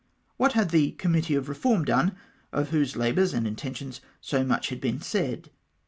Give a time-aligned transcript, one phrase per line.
[0.37, 2.15] What had the Committee of Reform done—
[2.51, 5.51] of whose labours and intentions so much had been said